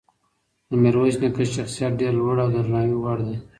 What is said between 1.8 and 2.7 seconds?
ډېر لوړ او د